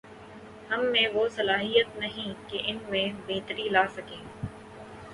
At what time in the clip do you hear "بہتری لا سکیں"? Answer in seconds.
3.27-4.21